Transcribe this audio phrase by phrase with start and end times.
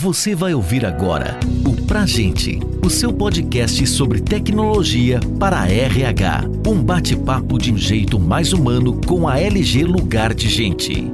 [0.00, 6.44] Você vai ouvir agora o Pra Gente, o seu podcast sobre tecnologia para a RH.
[6.64, 11.12] Um bate-papo de um jeito mais humano com a LG Lugar de Gente.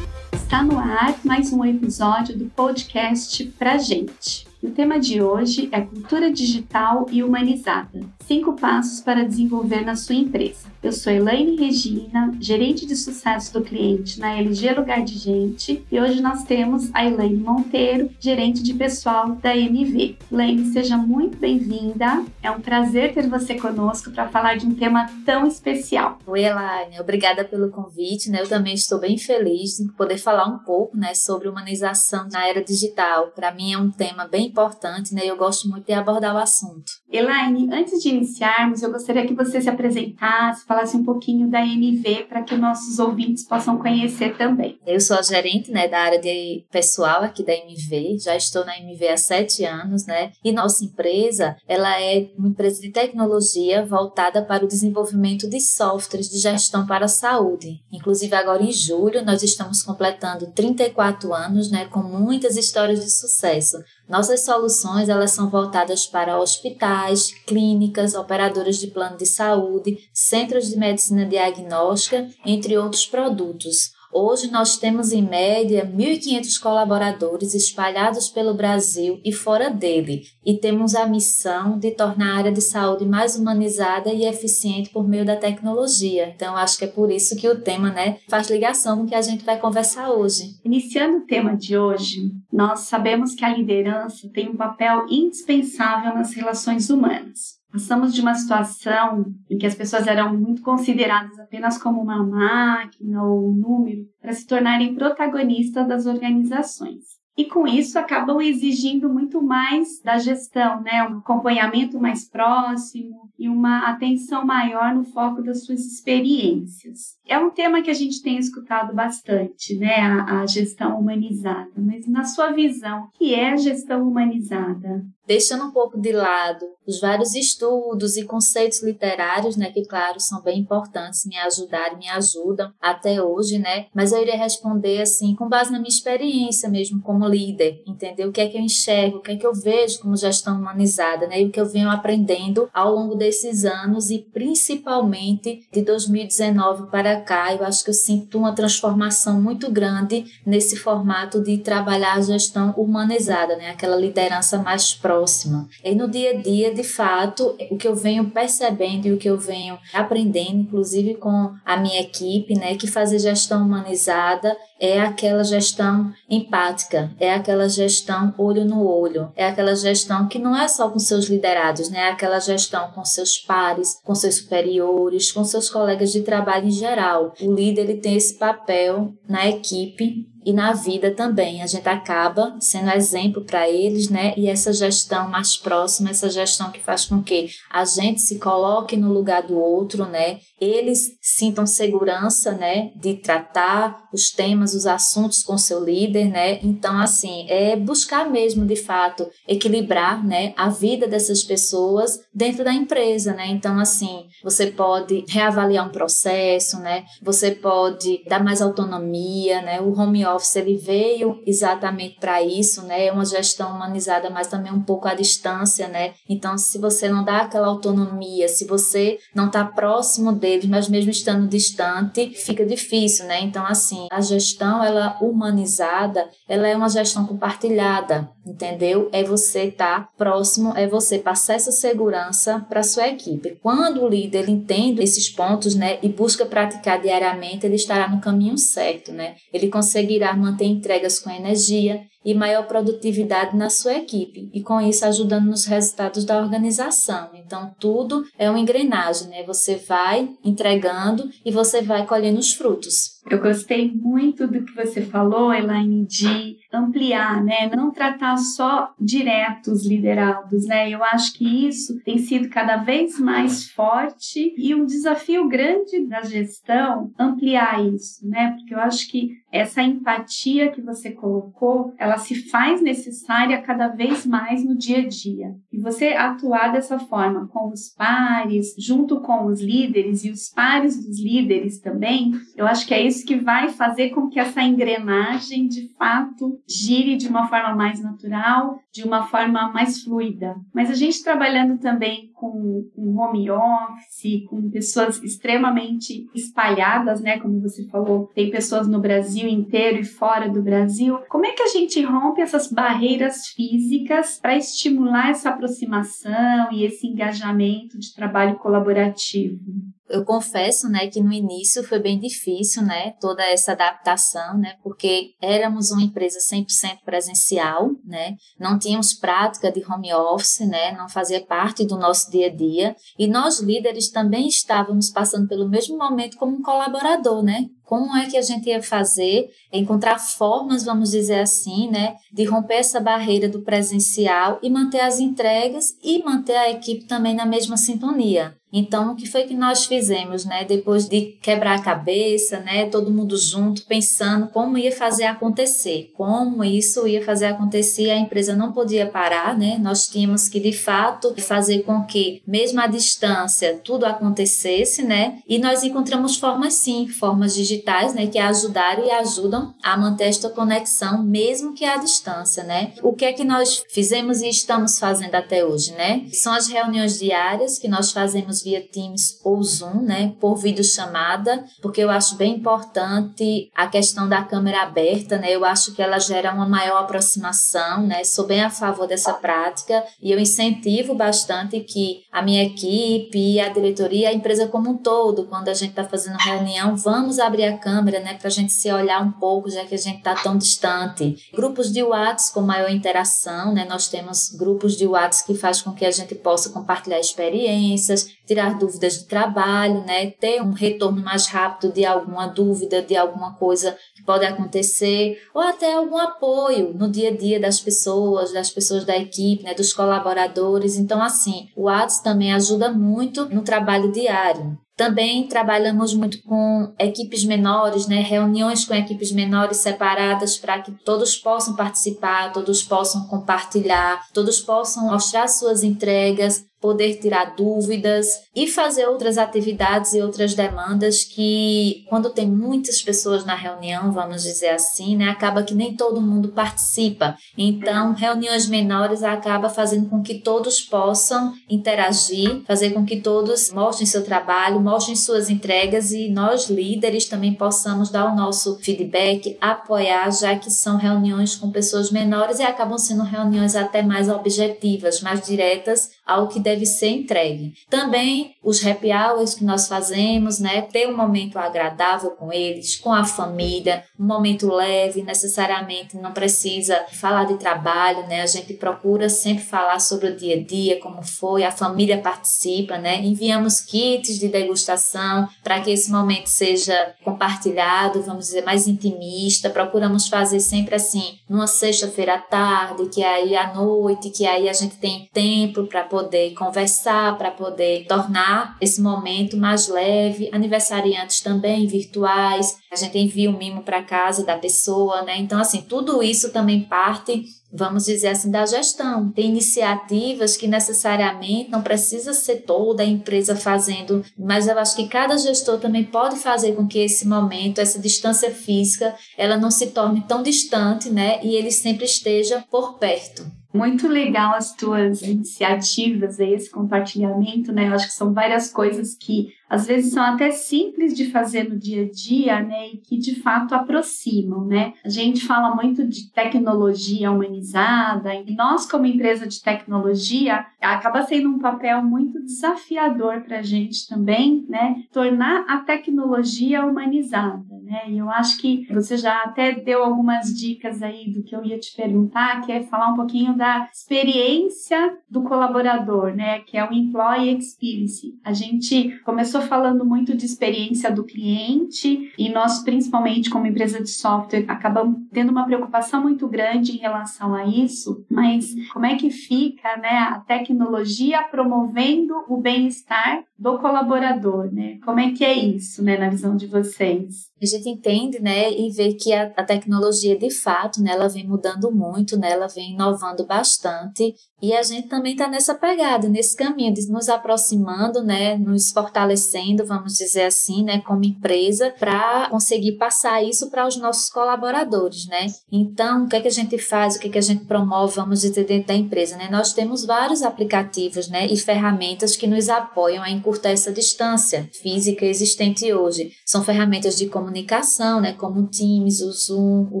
[0.32, 4.46] Está no ar mais um episódio do podcast Pra Gente.
[4.60, 8.00] O tema de hoje é cultura digital e humanizada.
[8.26, 10.66] Cinco passos para desenvolver na sua empresa.
[10.82, 16.00] Eu sou Elaine Regina, gerente de sucesso do cliente na LG Lugar de Gente, e
[16.00, 20.16] hoje nós temos a Elaine Monteiro, gerente de pessoal da MV.
[20.30, 22.24] Elaine, seja muito bem-vinda.
[22.42, 26.18] É um prazer ter você conosco para falar de um tema tão especial.
[26.26, 28.28] Oi, Elaine, obrigada pelo convite.
[28.28, 28.42] Né?
[28.42, 32.62] Eu também estou bem feliz de poder falar um pouco né, sobre humanização na era
[32.62, 33.28] digital.
[33.28, 35.22] Para mim é um tema bem importante né?
[35.24, 36.90] eu gosto muito de abordar o assunto.
[37.10, 42.26] Elaine, antes de iniciarmos, eu gostaria que você se apresentasse, falasse um pouquinho da MV
[42.28, 44.78] para que nossos ouvintes possam conhecer também.
[44.86, 48.78] Eu sou a gerente né, da área de pessoal aqui da MV, já estou na
[48.78, 50.32] MV há sete anos, né?
[50.44, 56.28] E nossa empresa, ela é uma empresa de tecnologia voltada para o desenvolvimento de softwares
[56.28, 57.80] de gestão para a saúde.
[57.92, 63.78] Inclusive agora em julho nós estamos completando 34 anos, né, com muitas histórias de sucesso.
[64.08, 70.78] Nossas soluções elas são voltadas para hospitais, clínicas, operadoras de plano de saúde, centros de
[70.78, 73.97] medicina diagnóstica, entre outros produtos.
[74.12, 80.94] Hoje nós temos em média 1.500 colaboradores espalhados pelo Brasil e fora dele, e temos
[80.94, 85.36] a missão de tornar a área de saúde mais humanizada e eficiente por meio da
[85.36, 86.32] tecnologia.
[86.34, 89.14] Então acho que é por isso que o tema, né, faz ligação com o que
[89.14, 90.58] a gente vai conversar hoje.
[90.64, 96.32] Iniciando o tema de hoje, nós sabemos que a liderança tem um papel indispensável nas
[96.32, 97.57] relações humanas.
[97.70, 103.22] Passamos de uma situação em que as pessoas eram muito consideradas apenas como uma máquina
[103.22, 107.18] ou um número para se tornarem protagonistas das organizações.
[107.38, 111.04] E com isso acabam exigindo muito mais da gestão, né?
[111.08, 117.16] Um acompanhamento mais próximo e uma atenção maior no foco das suas experiências.
[117.24, 120.00] É um tema que a gente tem escutado bastante, né?
[120.00, 121.70] A, a gestão humanizada.
[121.76, 125.06] Mas na sua visão, o que é a gestão humanizada?
[125.28, 130.40] Deixando um pouco de lado os vários estudos e conceitos literários, né, que claro são
[130.40, 133.88] bem importantes, me ajudaram, me ajudam até hoje, né?
[133.94, 138.32] Mas eu iria responder assim, com base na minha experiência mesmo como líder, entender o
[138.32, 141.42] que é que eu enxergo, o que é que eu vejo como gestão humanizada, né?
[141.42, 147.20] E o que eu venho aprendendo ao longo desses anos e principalmente de 2019 para
[147.20, 152.22] cá, eu acho que eu sinto uma transformação muito grande nesse formato de trabalhar a
[152.22, 153.68] gestão humanizada, né?
[153.68, 155.68] Aquela liderança mais próxima próxima.
[155.84, 159.28] E no dia a dia, de fato, o que eu venho percebendo e o que
[159.28, 165.42] eu venho aprendendo, inclusive com a minha equipe, né, que fazer gestão humanizada é aquela
[165.42, 170.88] gestão empática, é aquela gestão olho no olho, é aquela gestão que não é só
[170.88, 171.98] com seus liderados, né?
[171.98, 176.70] É aquela gestão com seus pares, com seus superiores, com seus colegas de trabalho em
[176.70, 177.34] geral.
[177.40, 181.60] O líder ele tem esse papel na equipe e na vida também.
[181.60, 184.32] A gente acaba sendo exemplo para eles, né?
[184.34, 188.96] E essa gestão mais próxima, essa gestão que faz com que a gente se coloque
[188.96, 190.38] no lugar do outro, né?
[190.58, 196.58] Eles sintam segurança, né, de tratar os temas, os assuntos com seu líder, né?
[196.62, 202.72] Então, assim, é buscar mesmo, de fato, equilibrar, né, a vida dessas pessoas dentro da
[202.72, 203.46] empresa, né?
[203.48, 207.04] Então, assim, você pode reavaliar um processo, né?
[207.22, 209.80] Você pode dar mais autonomia, né?
[209.80, 213.06] O home office ele veio exatamente para isso, né?
[213.06, 216.14] É uma gestão humanizada, mas também um pouco à distância, né?
[216.28, 221.10] Então, se você não dá aquela autonomia, se você não está próximo deles, mas mesmo
[221.10, 223.40] estando distante, fica difícil, né?
[223.40, 229.08] Então, assim, a gestão ela humanizada, ela é uma gestão compartilhada, entendeu?
[229.12, 233.58] É você estar tá próximo, é você passar essa segurança para sua equipe.
[233.62, 238.20] Quando o líder ele entende esses pontos, né, e busca praticar diariamente, ele estará no
[238.20, 239.36] caminho certo, né?
[239.52, 245.06] Ele conseguirá manter entregas com energia e maior produtividade na sua equipe e com isso
[245.06, 247.30] ajudando nos resultados da organização.
[247.32, 249.42] Então tudo é uma engrenagem, né?
[249.44, 253.16] Você vai entregando e você vai colhendo os frutos.
[253.30, 257.68] Eu gostei muito do que você falou, Elaine, de ampliar, né?
[257.74, 260.90] Não tratar só direto os liderados, né?
[260.90, 266.22] Eu acho que isso tem sido cada vez mais forte e um desafio grande da
[266.22, 268.54] gestão ampliar isso, né?
[268.56, 274.26] Porque eu acho que essa empatia que você colocou, ela se faz necessária cada vez
[274.26, 275.54] mais no dia a dia.
[275.72, 281.02] E você atuar dessa forma com os pares, junto com os líderes e os pares
[281.04, 285.68] dos líderes também, eu acho que é isso que vai fazer com que essa engrenagem
[285.68, 290.56] de fato gire de uma forma mais natural, de uma forma mais fluida.
[290.74, 297.38] Mas a gente trabalhando também com, home office, com pessoas extremamente espalhadas, né?
[297.38, 301.18] Como você falou, tem pessoas no Brasil inteiro e fora do Brasil.
[301.28, 307.06] Como é que a gente rompe essas barreiras físicas para estimular essa aproximação e esse
[307.06, 309.60] engajamento de trabalho colaborativo?
[310.08, 315.34] Eu confesso, né, que no início foi bem difícil, né, toda essa adaptação, né, porque
[315.40, 321.44] éramos uma empresa 100% presencial, né, não tínhamos prática de home office, né, não fazia
[321.44, 326.38] parte do nosso dia a dia, e nós líderes também estávamos passando pelo mesmo momento
[326.38, 331.40] como um colaborador, né, como é que a gente ia fazer, encontrar formas, vamos dizer
[331.40, 336.70] assim, né, de romper essa barreira do presencial e manter as entregas e manter a
[336.70, 338.57] equipe também na mesma sintonia.
[338.72, 340.64] Então, o que foi que nós fizemos, né?
[340.64, 342.86] Depois de quebrar a cabeça, né?
[342.86, 348.10] Todo mundo junto, pensando como ia fazer acontecer, como isso ia fazer acontecer.
[348.10, 349.78] A empresa não podia parar, né?
[349.80, 355.38] Nós tínhamos que, de fato, fazer com que, mesmo à distância, tudo acontecesse, né?
[355.48, 358.26] E nós encontramos formas, sim, formas digitais, né?
[358.26, 362.92] Que ajudaram e ajudam a manter esta conexão, mesmo que à distância, né?
[363.02, 366.26] O que é que nós fizemos e estamos fazendo até hoje, né?
[366.32, 372.02] São as reuniões diárias que nós fazemos via Teams ou Zoom, né, por videochamada, porque
[372.02, 375.50] eu acho bem importante a questão da câmera aberta, né?
[375.50, 378.24] Eu acho que ela gera uma maior aproximação, né?
[378.24, 383.68] Sou bem a favor dessa prática e eu incentivo bastante que a minha equipe, a
[383.68, 387.78] diretoria, a empresa como um todo, quando a gente está fazendo reunião, vamos abrir a
[387.78, 390.56] câmera, né, para a gente se olhar um pouco, já que a gente está tão
[390.56, 391.36] distante.
[391.52, 393.84] Grupos de WhatsApp com maior interação, né?
[393.84, 398.78] Nós temos grupos de WhatsApp que faz com que a gente possa compartilhar experiências, tirar
[398.78, 400.30] dúvidas de trabalho, né?
[400.30, 405.60] Ter um retorno mais rápido de alguma dúvida, de alguma coisa que pode acontecer, ou
[405.60, 409.74] até algum apoio no dia a dia das pessoas, das pessoas da equipe, né?
[409.74, 410.96] Dos colaboradores.
[410.96, 414.78] Então, assim, o WhatsApp também ajuda muito no trabalho diário.
[414.98, 418.20] Também trabalhamos muito com equipes menores, né?
[418.20, 425.06] reuniões com equipes menores separadas para que todos possam participar, todos possam compartilhar, todos possam
[425.06, 432.30] mostrar suas entregas, poder tirar dúvidas e fazer outras atividades e outras demandas que, quando
[432.30, 437.36] tem muitas pessoas na reunião, vamos dizer assim, né, acaba que nem todo mundo participa.
[437.56, 444.06] Então, reuniões menores acaba fazendo com que todos possam interagir, fazer com que todos mostrem
[444.06, 450.30] seu trabalho, mostrem suas entregas e nós líderes também possamos dar o nosso feedback, apoiar,
[450.30, 455.44] já que são reuniões com pessoas menores e acabam sendo reuniões até mais objetivas, mais
[455.44, 457.72] diretas ao que deve ser entregue.
[457.88, 460.82] Também os happy hours que nós fazemos, né?
[460.82, 467.04] Ter um momento agradável com eles, com a família, um momento leve, necessariamente não precisa
[467.12, 468.42] falar de trabalho, né?
[468.42, 472.98] A gente procura sempre falar sobre o dia a dia, como foi, a família participa,
[472.98, 473.22] né?
[473.24, 479.70] Enviamos kits de degustação para que esse momento seja compartilhado, vamos dizer, mais intimista.
[479.70, 484.72] Procuramos fazer sempre assim, numa sexta-feira à tarde, que aí à noite, que aí a
[484.72, 490.50] gente tem tempo para poder conversar, para poder tornar esse momento mais leve.
[490.52, 495.38] Aniversariantes também virtuais, a gente envia um mimo para casa da pessoa, né?
[495.38, 499.30] Então, assim, tudo isso também parte vamos dizer assim, da gestão.
[499.30, 505.08] Tem iniciativas que necessariamente não precisa ser toda a empresa fazendo, mas eu acho que
[505.08, 509.88] cada gestor também pode fazer com que esse momento, essa distância física, ela não se
[509.88, 511.40] torne tão distante, né?
[511.42, 513.57] E ele sempre esteja por perto.
[513.72, 517.88] Muito legal as tuas iniciativas, esse compartilhamento, né?
[517.88, 521.78] Eu acho que são várias coisas que às vezes são até simples de fazer no
[521.78, 524.94] dia a dia, né, e que de fato aproximam, né?
[525.04, 531.48] A gente fala muito de tecnologia humanizada, e nós como empresa de tecnologia acaba sendo
[531.48, 538.04] um papel muito desafiador para a gente também, né, tornar a tecnologia humanizada, né?
[538.08, 541.78] E eu acho que você já até deu algumas dicas aí do que eu ia
[541.78, 546.92] te perguntar, que é falar um pouquinho da experiência do colaborador, né, que é o
[546.92, 548.38] employee experience.
[548.44, 554.10] A gente começou falando muito de experiência do cliente e nós, principalmente como empresa de
[554.10, 559.30] software, acabamos tendo uma preocupação muito grande em relação a isso, mas como é que
[559.30, 564.98] fica né, a tecnologia promovendo o bem-estar do colaborador, né?
[565.04, 567.48] Como é que é isso, né, na visão de vocês?
[567.60, 571.44] A gente entende, né, e vê que a, a tecnologia, de fato, né, ela vem
[571.44, 576.56] mudando muito, né, ela vem inovando bastante, e a gente também está nessa pegada, nesse
[576.56, 579.47] caminho de nos aproximando, né, nos fortalecendo,
[579.86, 585.46] vamos dizer assim, né, como empresa, para conseguir passar isso para os nossos colaboradores, né.
[585.70, 588.16] Então, o que é que a gente faz, o que é que a gente promove,
[588.16, 589.48] vamos dizer, dentro da empresa, né?
[589.50, 595.24] Nós temos vários aplicativos, né, e ferramentas que nos apoiam a encurtar essa distância física
[595.24, 596.32] existente hoje.
[596.44, 600.00] São ferramentas de comunicação, né, como o Teams, o Zoom, o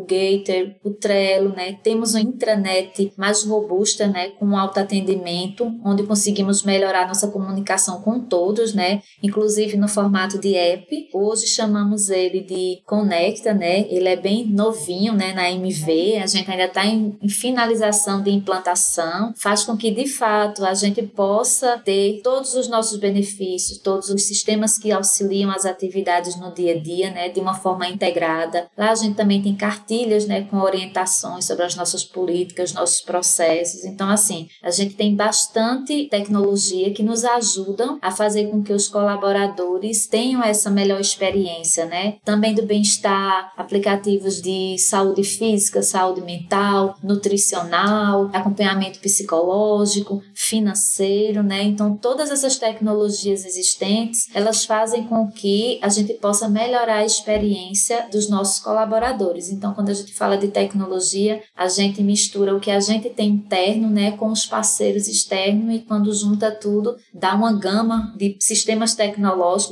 [0.00, 1.74] Gator, o Trello, né.
[1.82, 8.20] Temos uma intranet mais robusta, né, com alto atendimento, onde conseguimos melhorar nossa comunicação com
[8.20, 9.37] todos, né, inclusive
[9.76, 11.08] no formato de app.
[11.12, 13.86] Hoje chamamos ele de Conecta, né.
[13.88, 16.18] Ele é bem novinho, né, na MV.
[16.22, 19.32] A gente ainda está em, em finalização de implantação.
[19.36, 24.22] Faz com que de fato a gente possa ter todos os nossos benefícios, todos os
[24.22, 28.68] sistemas que auxiliam as atividades no dia a dia, né, de uma forma integrada.
[28.76, 33.84] Lá a gente também tem cartilhas, né, com orientações sobre as nossas políticas, nossos processos.
[33.84, 38.88] Então, assim, a gente tem bastante tecnologia que nos ajudam a fazer com que os
[38.88, 39.27] colaboradores
[40.10, 42.16] tenham essa melhor experiência, né?
[42.24, 51.62] Também do bem-estar, aplicativos de saúde física, saúde mental, nutricional, acompanhamento psicológico, financeiro, né?
[51.62, 57.04] Então, todas essas tecnologias tecnologias existentes, elas fazem com que a gente possa melhorar a
[57.04, 59.50] experiência dos nossos colaboradores.
[59.50, 63.28] Então, quando a gente fala de tecnologia, a gente mistura o que a gente tem
[63.30, 68.94] interno, né, com os parceiros externos e quando junta tudo, dá uma gama de sistemas
[68.94, 69.17] tecnológicos,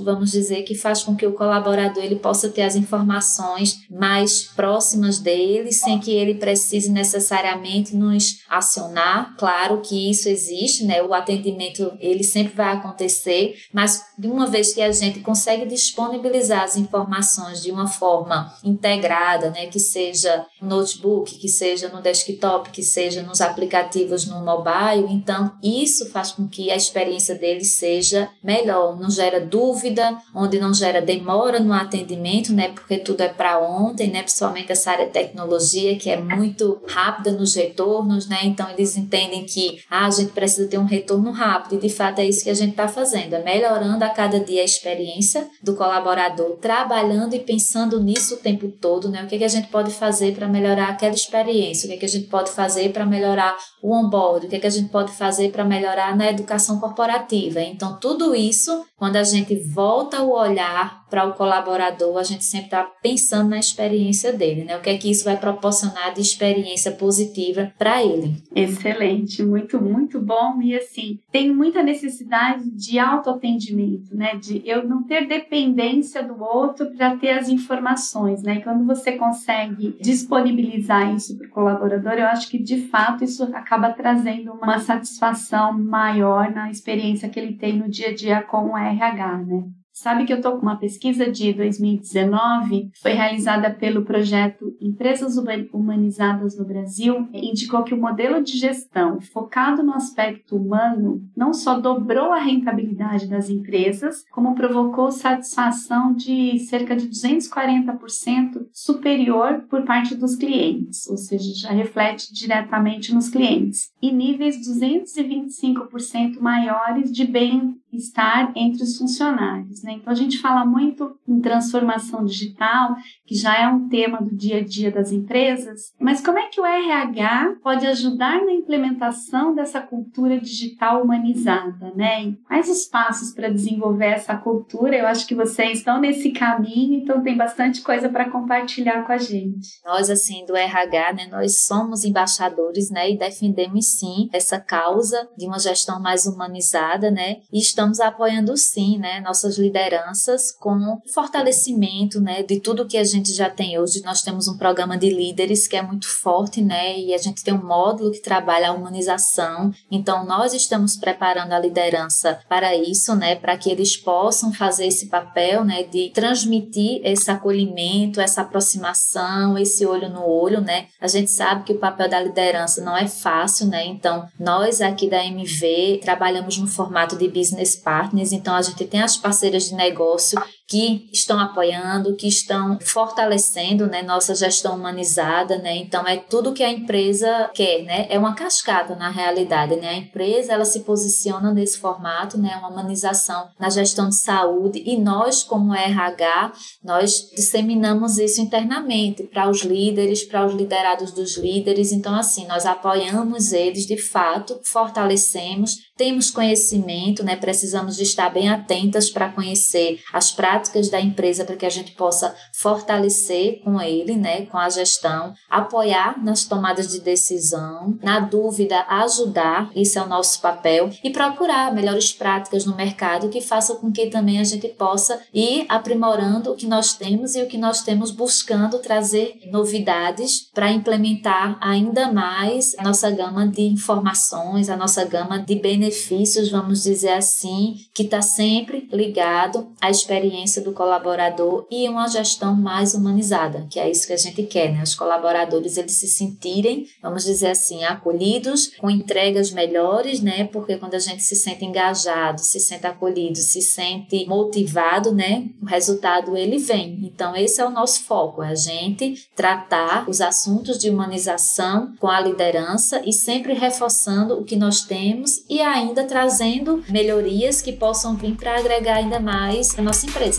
[0.05, 5.19] vamos dizer, que faz com que o colaborador ele possa ter as informações mais próximas
[5.19, 9.35] dele, sem que ele precise necessariamente nos acionar.
[9.37, 11.03] Claro que isso existe, né?
[11.03, 16.63] O atendimento ele sempre vai acontecer mas de uma vez que a gente consegue disponibilizar
[16.63, 22.71] as informações de uma forma integrada, né, que seja no notebook, que seja no desktop,
[22.71, 28.29] que seja nos aplicativos no mobile, então isso faz com que a experiência dele seja
[28.43, 33.59] melhor, não gera dúvida, onde não gera demora no atendimento, né, porque tudo é para
[33.59, 38.69] ontem, né, principalmente essa área de tecnologia que é muito rápida nos retornos, né, então
[38.71, 42.27] eles entendem que ah, a gente precisa ter um retorno rápido e de fato é
[42.27, 43.35] isso que a gente está fazendo.
[43.35, 48.69] É melhorando a cada dia a experiência do colaborador, trabalhando e pensando nisso o tempo
[48.69, 49.23] todo, né?
[49.25, 51.99] O que, é que a gente pode fazer para melhorar aquela experiência, o que, é
[51.99, 54.89] que a gente pode fazer para melhorar o onboard, o que, é que a gente
[54.91, 57.61] pode fazer para melhorar na educação corporativa.
[57.61, 62.67] Então, tudo isso, quando a gente volta o olhar para o colaborador, a gente sempre
[62.67, 64.77] está pensando na experiência dele, né?
[64.77, 68.37] O que é que isso vai proporcionar de experiência positiva para ele.
[68.55, 70.61] Excelente, muito, muito bom.
[70.61, 74.35] E assim, tem muita necessidade de autoatendimento, né?
[74.37, 78.61] De eu não ter dependência do outro para ter as informações, né?
[78.61, 83.91] Quando você consegue disponibilizar isso para o colaborador, eu acho que de fato isso acaba
[83.91, 88.77] trazendo uma satisfação maior na experiência que ele tem no dia a dia com o
[88.77, 89.65] RH, né?
[89.97, 95.39] Sabe que eu estou com uma pesquisa de 2019, foi realizada pelo projeto Empresas
[95.73, 101.81] Humanizadas no Brasil, indicou que o modelo de gestão focado no aspecto humano não só
[101.81, 110.15] dobrou a rentabilidade das empresas, como provocou satisfação de cerca de 240% superior por parte
[110.15, 117.81] dos clientes, ou seja, já reflete diretamente nos clientes, e níveis 225% maiores de bem
[117.97, 119.83] estar entre os funcionários.
[119.83, 119.93] Né?
[119.93, 124.59] Então, a gente fala muito em transformação digital, que já é um tema do dia
[124.59, 129.81] a dia das empresas, mas como é que o RH pode ajudar na implementação dessa
[129.81, 131.93] cultura digital humanizada?
[131.95, 132.35] Né?
[132.47, 134.97] quais os passos para desenvolver essa cultura?
[134.97, 139.19] Eu acho que vocês estão nesse caminho, então tem bastante coisa para compartilhar com a
[139.19, 139.81] gente.
[139.85, 145.47] Nós, assim, do RH, né, nós somos embaixadores né, e defendemos sim essa causa de
[145.47, 147.37] uma gestão mais humanizada, né?
[147.53, 153.33] E estamos apoiando sim, né, nossas lideranças com fortalecimento, né, de tudo que a gente
[153.33, 154.03] já tem hoje.
[154.03, 157.55] Nós temos um programa de líderes que é muito forte, né, e a gente tem
[157.55, 159.73] um módulo que trabalha a humanização.
[159.91, 165.07] Então nós estamos preparando a liderança para isso, né, para que eles possam fazer esse
[165.07, 170.87] papel, né, de transmitir esse acolhimento, essa aproximação, esse olho no olho, né?
[171.01, 173.85] A gente sabe que o papel da liderança não é fácil, né?
[173.87, 179.03] Então nós aqui da MV trabalhamos no formato de business partners, então a gente tem
[179.03, 185.77] as parceiras de negócio que estão apoiando, que estão fortalecendo, né, nossa gestão humanizada, né?
[185.77, 188.07] Então é tudo que a empresa quer, né?
[188.11, 189.89] É uma cascata na realidade, né?
[189.91, 192.57] A empresa ela se posiciona nesse formato, né?
[192.57, 199.49] Uma humanização na gestão de saúde e nós como RH, nós disseminamos isso internamente para
[199.49, 201.93] os líderes, para os liderados dos líderes.
[201.93, 207.37] Então assim, nós apoiamos eles de fato, fortalecemos temos conhecimento, né?
[207.37, 210.56] Precisamos de estar bem atentas para conhecer as práticas
[210.91, 214.47] da empresa para que a gente possa fortalecer com ele, né?
[214.47, 220.41] Com a gestão, apoiar nas tomadas de decisão, na dúvida, ajudar, isso é o nosso
[220.41, 225.21] papel e procurar melhores práticas no mercado que façam com que também a gente possa
[225.33, 230.71] ir aprimorando o que nós temos e o que nós temos buscando trazer novidades para
[230.71, 237.13] implementar ainda mais a nossa gama de informações, a nossa gama de benefícios, vamos dizer
[237.13, 243.81] assim, que está sempre ligado à experiência do colaborador e uma gestão mais humanizada, que
[243.81, 244.83] é isso que a gente quer, né?
[244.83, 250.45] Os colaboradores eles se sentirem, vamos dizer assim, acolhidos, com entregas melhores, né?
[250.45, 255.49] Porque quando a gente se sente engajado, se sente acolhido, se sente motivado, né?
[255.63, 257.01] O resultado ele vem.
[257.03, 262.09] Então esse é o nosso foco, é a gente tratar os assuntos de humanização com
[262.09, 268.17] a liderança e sempre reforçando o que nós temos e ainda trazendo melhorias que possam
[268.17, 270.36] vir para agregar ainda mais a nossa empresa.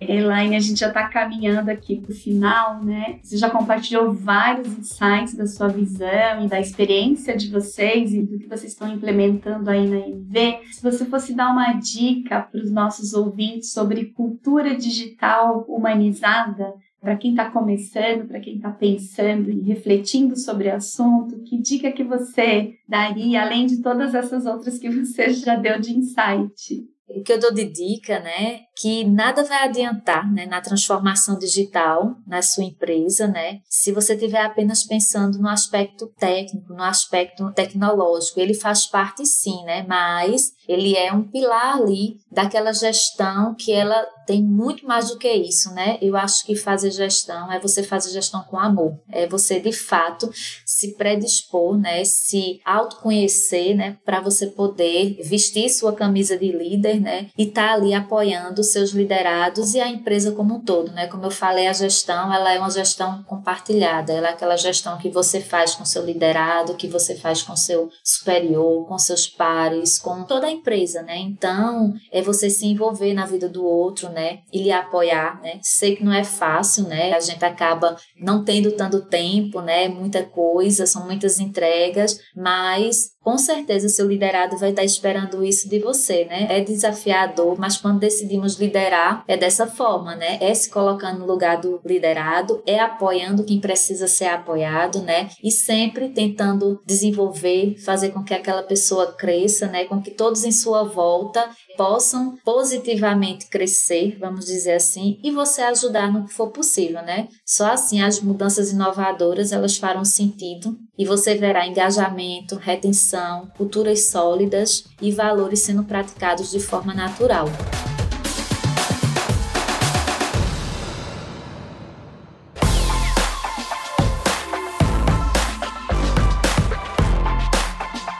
[0.00, 3.18] Elaine, a gente já está caminhando aqui para o final, né?
[3.22, 8.38] Você já compartilhou vários insights da sua visão e da experiência de vocês e do
[8.38, 10.60] que vocês estão implementando aí na MV.
[10.72, 17.16] Se você fosse dar uma dica para os nossos ouvintes sobre cultura digital humanizada, para
[17.16, 22.04] quem está começando, para quem está pensando e refletindo sobre o assunto, que dica que
[22.04, 26.88] você daria, além de todas essas outras que você já deu de insight?
[27.08, 32.14] O que eu dou de dica, né, que nada vai adiantar, né, na transformação digital
[32.26, 38.38] na sua empresa, né, se você estiver apenas pensando no aspecto técnico, no aspecto tecnológico.
[38.38, 44.06] Ele faz parte sim, né, mas ele é um pilar ali daquela gestão que ela
[44.28, 45.96] tem muito mais do que isso, né?
[46.02, 50.30] Eu acho que fazer gestão é você fazer gestão com amor, é você de fato
[50.66, 52.04] se predispor, né?
[52.04, 53.96] Se autoconhecer, né?
[54.04, 57.30] Para você poder vestir sua camisa de líder, né?
[57.38, 61.06] E estar tá ali apoiando seus liderados e a empresa como um todo, né?
[61.06, 65.08] Como eu falei, a gestão ela é uma gestão compartilhada, ela é aquela gestão que
[65.08, 70.22] você faz com seu liderado, que você faz com seu superior, com seus pares, com
[70.24, 71.16] toda a empresa, né?
[71.16, 74.17] Então, é você se envolver na vida do outro, né?
[74.52, 75.58] E lhe apoiar, né?
[75.62, 77.12] Sei que não é fácil, né?
[77.12, 79.88] A gente acaba não tendo tanto tempo, né?
[79.88, 85.78] Muita coisa, são muitas entregas, mas com certeza seu liderado vai estar esperando isso de
[85.78, 86.46] você, né?
[86.48, 90.38] É desafiador, mas quando decidimos liderar, é dessa forma, né?
[90.40, 95.28] É se colocando no lugar do liderado, é apoiando quem precisa ser apoiado, né?
[95.44, 99.84] E sempre tentando desenvolver, fazer com que aquela pessoa cresça, né?
[99.84, 106.10] Com que todos em sua volta possam positivamente crescer, vamos dizer assim, e você ajudar
[106.10, 107.28] no que for possível, né?
[107.44, 113.17] Só assim as mudanças inovadoras elas farão sentido e você verá engajamento, retenção,
[113.56, 117.48] culturas sólidas e valores sendo praticados de forma natural.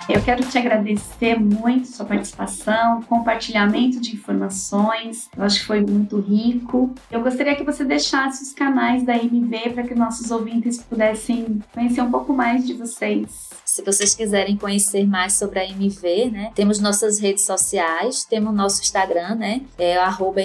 [0.09, 5.29] Eu quero te agradecer muito sua participação, compartilhamento de informações.
[5.37, 6.95] Eu acho que foi muito rico.
[7.11, 12.01] Eu gostaria que você deixasse os canais da MV para que nossos ouvintes pudessem conhecer
[12.01, 13.51] um pouco mais de vocês.
[13.79, 18.83] Se vocês quiserem conhecer mais sobre a MV, né, temos nossas redes sociais, temos nosso
[18.83, 20.41] Instagram, né, é arroba.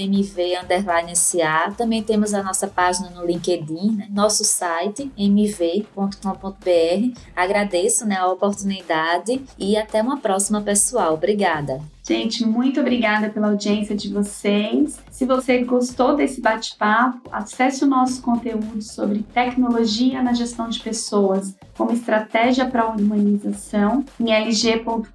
[1.75, 7.19] Também temos a nossa página no LinkedIn, né, nosso site mv.com.br.
[7.35, 11.15] Agradeço, né, a oportunidade e até uma próxima, pessoal.
[11.15, 11.81] Obrigada.
[12.05, 15.01] Gente, muito obrigada pela audiência de vocês.
[15.09, 21.55] Se você gostou desse bate-papo, acesse o nosso conteúdo sobre tecnologia na gestão de pessoas
[21.77, 25.09] como estratégia para a humanização em lg.com.br.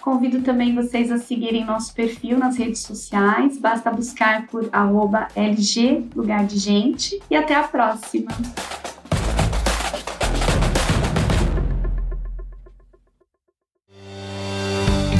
[0.00, 3.56] Convido também vocês a seguirem nosso perfil nas redes sociais.
[3.56, 7.20] Basta buscar por arroba LG Lugar de Gente.
[7.30, 8.32] E até a próxima!